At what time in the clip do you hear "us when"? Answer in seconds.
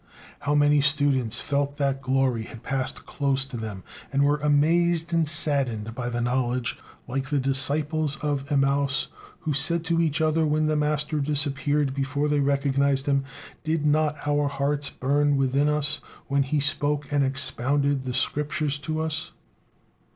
15.69-16.41